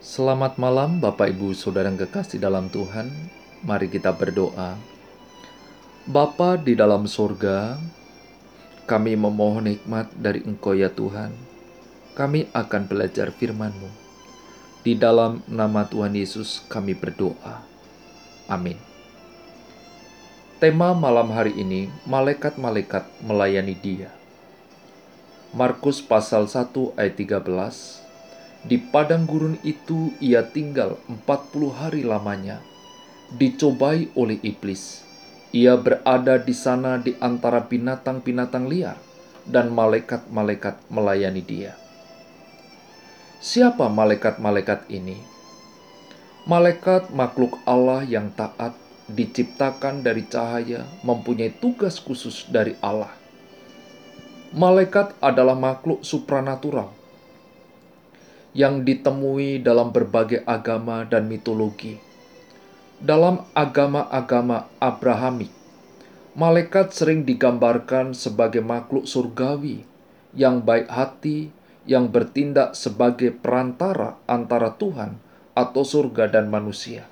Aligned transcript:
Selamat 0.00 0.56
malam 0.56 0.96
Bapak 0.96 1.28
Ibu 1.28 1.52
Saudara 1.52 1.92
yang 1.92 2.00
kekasih 2.00 2.40
dalam 2.40 2.72
Tuhan. 2.72 3.12
Mari 3.60 3.92
kita 3.92 4.16
berdoa. 4.16 4.80
Bapa 6.08 6.56
di 6.56 6.72
dalam 6.72 7.04
sorga, 7.04 7.76
kami 8.88 9.12
memohon 9.12 9.68
hikmat 9.68 10.08
dari 10.16 10.40
Engkau 10.48 10.72
ya 10.72 10.88
Tuhan. 10.88 11.36
Kami 12.16 12.48
akan 12.48 12.82
belajar 12.88 13.28
firman-Mu. 13.28 13.92
Di 14.80 14.96
dalam 14.96 15.44
nama 15.44 15.84
Tuhan 15.84 16.16
Yesus 16.16 16.64
kami 16.64 16.96
berdoa. 16.96 17.60
Amin. 18.48 18.80
Tema 20.64 20.96
malam 20.96 21.28
hari 21.28 21.52
ini, 21.60 21.92
malaikat-malaikat 22.08 23.04
melayani 23.20 23.76
dia. 23.76 24.08
Markus 25.52 26.00
pasal 26.00 26.48
1 26.48 26.72
ayat 26.96 27.20
13 27.20 28.08
di 28.60 28.76
padang 28.76 29.24
gurun 29.24 29.56
itu 29.64 30.12
ia 30.20 30.44
tinggal 30.44 31.00
empat 31.08 31.48
puluh 31.48 31.72
hari 31.72 32.04
lamanya, 32.04 32.60
dicobai 33.32 34.12
oleh 34.12 34.36
iblis. 34.44 35.00
Ia 35.50 35.74
berada 35.80 36.38
di 36.38 36.54
sana 36.54 37.00
di 37.00 37.16
antara 37.18 37.64
binatang-binatang 37.64 38.70
liar, 38.70 39.00
dan 39.48 39.72
malaikat-malaikat 39.72 40.78
melayani 40.92 41.42
dia. 41.42 41.72
Siapa 43.40 43.88
malaikat-malaikat 43.88 44.92
ini? 44.92 45.16
Malaikat 46.44 47.10
makhluk 47.10 47.56
Allah 47.64 48.04
yang 48.04 48.30
taat, 48.36 48.76
diciptakan 49.08 50.04
dari 50.04 50.28
cahaya, 50.28 50.84
mempunyai 51.02 51.50
tugas 51.50 51.96
khusus 51.98 52.46
dari 52.46 52.76
Allah. 52.84 53.10
Malaikat 54.52 55.16
adalah 55.18 55.56
makhluk 55.56 56.04
supranatural 56.04 56.99
yang 58.50 58.82
ditemui 58.82 59.62
dalam 59.62 59.94
berbagai 59.94 60.42
agama 60.42 61.06
dan 61.06 61.30
mitologi. 61.30 61.98
Dalam 63.00 63.48
agama-agama 63.56 64.68
Abrahamik, 64.76 65.48
malaikat 66.36 66.92
sering 66.92 67.24
digambarkan 67.24 68.12
sebagai 68.12 68.60
makhluk 68.60 69.08
surgawi 69.08 69.86
yang 70.36 70.60
baik 70.60 70.90
hati, 70.90 71.48
yang 71.88 72.12
bertindak 72.12 72.76
sebagai 72.76 73.32
perantara 73.32 74.20
antara 74.28 74.76
Tuhan 74.76 75.16
atau 75.56 75.82
surga 75.82 76.28
dan 76.28 76.52
manusia. 76.52 77.08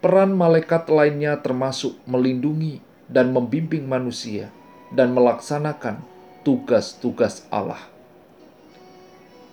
Peran 0.00 0.32
malaikat 0.32 0.88
lainnya 0.88 1.36
termasuk 1.42 1.98
melindungi 2.08 2.80
dan 3.10 3.34
membimbing 3.34 3.84
manusia 3.84 4.48
dan 4.94 5.12
melaksanakan 5.12 6.00
tugas-tugas 6.46 7.44
Allah. 7.50 7.89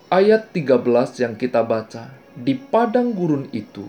Ayat 0.08 0.55
13 0.55 0.88
yang 1.19 1.36
kita 1.36 1.67
baca, 1.67 2.16
di 2.31 2.55
padang 2.55 3.11
gurun 3.11 3.52
itu, 3.52 3.83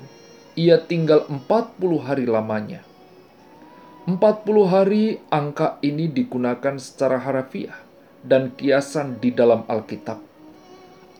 ia 0.58 0.82
tinggal 0.82 1.22
40 1.30 1.78
hari 2.02 2.26
lamanya. 2.26 2.82
40 4.02 4.18
hari 4.66 5.22
angka 5.30 5.78
ini 5.78 6.10
digunakan 6.10 6.74
secara 6.74 7.22
harafiah 7.22 7.78
dan 8.26 8.50
kiasan 8.50 9.22
di 9.22 9.30
dalam 9.30 9.62
Alkitab. 9.70 10.18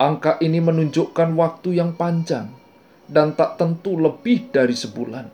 Angka 0.03 0.43
ini 0.43 0.59
menunjukkan 0.59 1.31
waktu 1.31 1.79
yang 1.79 1.95
panjang 1.95 2.51
dan 3.07 3.39
tak 3.39 3.55
tentu 3.55 3.95
lebih 3.95 4.51
dari 4.51 4.75
sebulan. 4.75 5.31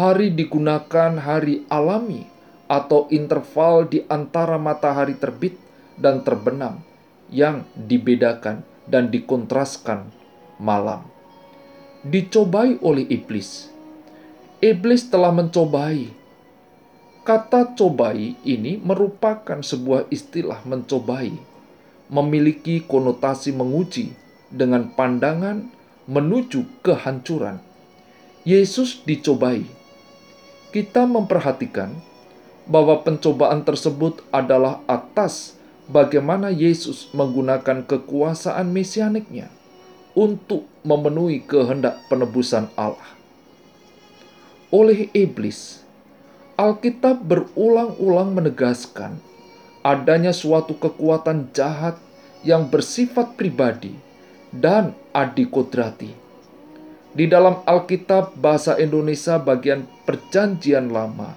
Hari 0.00 0.32
digunakan 0.32 1.12
hari 1.20 1.68
alami 1.68 2.24
atau 2.72 3.04
interval 3.12 3.84
di 3.84 4.00
antara 4.08 4.56
matahari 4.56 5.20
terbit 5.20 5.60
dan 6.00 6.24
terbenam 6.24 6.88
yang 7.30 7.66
dibedakan 7.78 8.66
dan 8.90 9.08
dikontraskan 9.08 10.10
malam. 10.58 11.06
Dicobai 12.02 12.76
oleh 12.82 13.06
iblis. 13.06 13.70
Iblis 14.60 15.08
telah 15.08 15.32
mencobai. 15.32 16.12
Kata 17.24 17.76
cobai 17.78 18.34
ini 18.42 18.80
merupakan 18.80 19.62
sebuah 19.62 20.10
istilah 20.10 20.64
mencobai, 20.66 21.32
memiliki 22.10 22.82
konotasi 22.82 23.54
menguji 23.54 24.12
dengan 24.50 24.90
pandangan 24.92 25.68
menuju 26.10 26.82
kehancuran. 26.82 27.62
Yesus 28.42 29.04
dicobai. 29.04 29.68
Kita 30.72 31.04
memperhatikan 31.04 31.94
bahwa 32.64 33.02
pencobaan 33.04 33.62
tersebut 33.66 34.24
adalah 34.32 34.80
atas 34.88 35.59
bagaimana 35.90 36.54
Yesus 36.54 37.10
menggunakan 37.10 37.82
kekuasaan 37.82 38.70
mesianiknya 38.70 39.50
untuk 40.14 40.70
memenuhi 40.86 41.42
kehendak 41.42 41.98
penebusan 42.06 42.70
Allah. 42.78 43.18
Oleh 44.70 45.10
iblis, 45.10 45.82
Alkitab 46.54 47.26
berulang-ulang 47.26 48.30
menegaskan 48.38 49.18
adanya 49.82 50.30
suatu 50.30 50.78
kekuatan 50.78 51.50
jahat 51.50 51.98
yang 52.46 52.70
bersifat 52.70 53.34
pribadi 53.34 53.98
dan 54.54 54.94
adikodrati. 55.10 56.14
Di 57.10 57.26
dalam 57.26 57.66
Alkitab 57.66 58.38
bahasa 58.38 58.78
Indonesia 58.78 59.42
bagian 59.42 59.82
perjanjian 60.06 60.94
lama, 60.94 61.34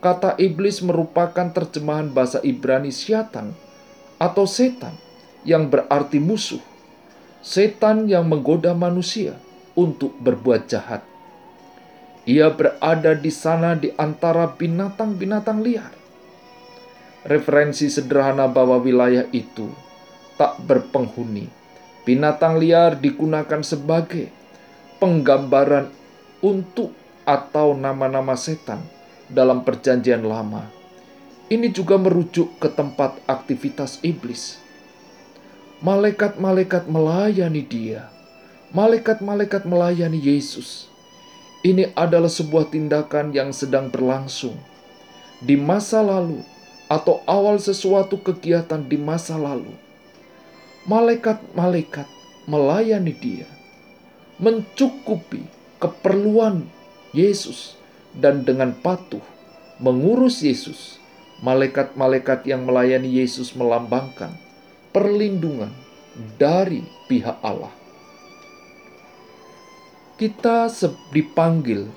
kata 0.00 0.40
iblis 0.40 0.80
merupakan 0.80 1.52
terjemahan 1.52 2.08
bahasa 2.08 2.40
Ibrani 2.40 2.88
syaitan 2.88 3.52
atau 4.20 4.44
setan 4.44 4.92
yang 5.48 5.72
berarti 5.72 6.20
musuh, 6.20 6.60
setan 7.40 8.04
yang 8.04 8.28
menggoda 8.28 8.76
manusia 8.76 9.32
untuk 9.72 10.12
berbuat 10.20 10.68
jahat. 10.68 11.00
Ia 12.28 12.52
berada 12.52 13.16
di 13.16 13.32
sana 13.32 13.72
di 13.72 13.88
antara 13.96 14.44
binatang-binatang 14.52 15.64
liar. 15.64 15.96
Referensi 17.24 17.88
sederhana 17.88 18.44
bahwa 18.44 18.76
wilayah 18.76 19.24
itu 19.32 19.72
tak 20.36 20.60
berpenghuni. 20.68 21.48
Binatang 22.04 22.60
liar 22.60 23.00
digunakan 23.00 23.64
sebagai 23.64 24.28
penggambaran 25.00 25.88
untuk 26.44 26.92
atau 27.24 27.72
nama-nama 27.72 28.36
setan 28.36 28.84
dalam 29.28 29.64
Perjanjian 29.64 30.24
Lama 30.24 30.79
ini 31.50 31.66
juga 31.74 31.98
merujuk 31.98 32.62
ke 32.62 32.70
tempat 32.70 33.18
aktivitas 33.26 33.98
iblis. 34.06 34.62
Malaikat-malaikat 35.82 36.86
melayani 36.86 37.66
dia. 37.66 38.06
Malaikat-malaikat 38.70 39.66
melayani 39.66 40.22
Yesus. 40.22 40.86
Ini 41.66 41.90
adalah 41.98 42.30
sebuah 42.30 42.70
tindakan 42.70 43.34
yang 43.34 43.50
sedang 43.50 43.90
berlangsung 43.90 44.54
di 45.42 45.58
masa 45.58 46.00
lalu 46.00 46.40
atau 46.86 47.20
awal 47.26 47.58
sesuatu 47.58 48.16
kegiatan 48.22 48.80
di 48.86 48.94
masa 48.94 49.34
lalu. 49.34 49.74
Malaikat-malaikat 50.86 52.08
melayani 52.48 53.12
dia, 53.12 53.50
mencukupi 54.40 55.44
keperluan 55.82 56.64
Yesus, 57.12 57.76
dan 58.16 58.46
dengan 58.46 58.72
patuh 58.72 59.22
mengurus 59.76 60.40
Yesus 60.40 61.00
malaikat-malaikat 61.40 62.44
yang 62.44 62.68
melayani 62.68 63.08
Yesus 63.08 63.56
melambangkan 63.56 64.36
perlindungan 64.92 65.72
dari 66.36 66.84
pihak 67.08 67.40
Allah. 67.40 67.72
Kita 70.20 70.68
dipanggil 71.16 71.88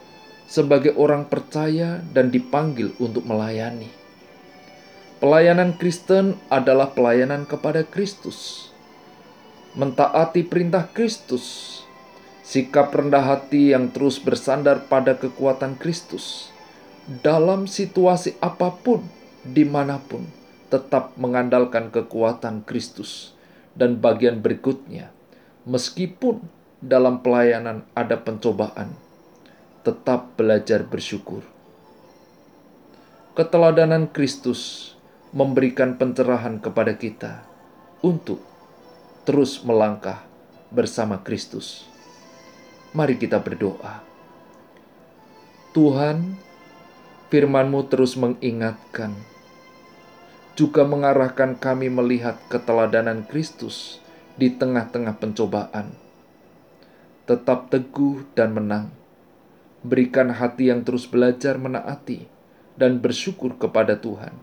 sebagai 0.48 0.96
orang 0.96 1.28
percaya 1.28 2.00
dan 2.16 2.32
dipanggil 2.32 2.96
untuk 3.04 3.28
melayani. 3.28 3.92
Pelayanan 5.20 5.76
Kristen 5.76 6.40
adalah 6.48 6.92
pelayanan 6.92 7.44
kepada 7.48 7.84
Kristus, 7.84 8.72
mentaati 9.76 10.44
perintah 10.44 10.88
Kristus, 10.92 11.80
sikap 12.44 12.92
rendah 12.96 13.24
hati 13.24 13.72
yang 13.76 13.92
terus 13.92 14.20
bersandar 14.20 14.88
pada 14.88 15.16
kekuatan 15.16 15.80
Kristus 15.80 16.52
dalam 17.24 17.68
situasi 17.68 18.36
apa 18.40 18.72
pun 18.72 19.23
di 19.44 19.68
mana 19.68 20.00
pun 20.00 20.24
tetap 20.72 21.14
mengandalkan 21.20 21.92
kekuatan 21.94 22.66
Kristus. 22.66 23.36
Dan 23.74 23.98
bagian 23.98 24.38
berikutnya, 24.38 25.10
meskipun 25.66 26.46
dalam 26.78 27.26
pelayanan 27.26 27.82
ada 27.98 28.22
pencobaan, 28.22 28.94
tetap 29.82 30.38
belajar 30.38 30.86
bersyukur. 30.86 31.42
Keteladanan 33.34 34.14
Kristus 34.14 34.94
memberikan 35.34 35.98
pencerahan 35.98 36.62
kepada 36.62 36.94
kita 36.94 37.42
untuk 38.06 38.46
terus 39.26 39.66
melangkah 39.66 40.22
bersama 40.70 41.18
Kristus. 41.26 41.90
Mari 42.94 43.18
kita 43.18 43.42
berdoa. 43.42 44.06
Tuhan, 45.74 46.38
firman-Mu 47.34 47.90
terus 47.90 48.14
mengingatkan, 48.14 49.18
juga 50.54 50.86
mengarahkan 50.86 51.58
kami 51.58 51.90
melihat 51.90 52.38
keteladanan 52.50 53.26
Kristus 53.26 53.98
di 54.38 54.54
tengah-tengah 54.54 55.18
pencobaan. 55.18 56.04
tetap 57.24 57.72
teguh 57.72 58.28
dan 58.36 58.52
menang. 58.52 58.92
Berikan 59.80 60.28
hati 60.28 60.68
yang 60.68 60.84
terus 60.84 61.08
belajar 61.08 61.56
menaati 61.56 62.28
dan 62.76 63.00
bersyukur 63.00 63.56
kepada 63.56 63.96
Tuhan. 63.96 64.36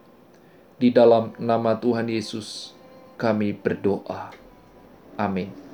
Di 0.80 0.88
dalam 0.88 1.36
nama 1.36 1.76
Tuhan 1.76 2.08
Yesus, 2.08 2.72
kami 3.20 3.52
berdoa. 3.52 4.32
Amin. 5.20 5.69